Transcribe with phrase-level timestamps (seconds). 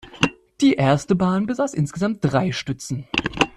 [0.61, 3.07] Diese erste Bahn besaß insgesamt drei Stützen.